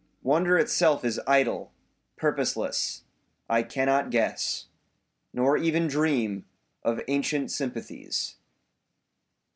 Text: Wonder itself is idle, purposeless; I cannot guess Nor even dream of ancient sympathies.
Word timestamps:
Wonder 0.23 0.57
itself 0.57 1.05
is 1.05 1.21
idle, 1.27 1.71
purposeless; 2.15 3.03
I 3.47 3.61
cannot 3.61 4.09
guess 4.09 4.65
Nor 5.31 5.57
even 5.57 5.85
dream 5.85 6.45
of 6.81 7.01
ancient 7.07 7.51
sympathies. 7.51 8.37